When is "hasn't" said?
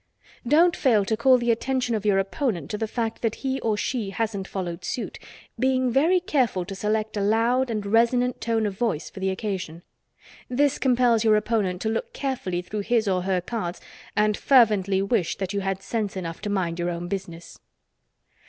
4.09-4.47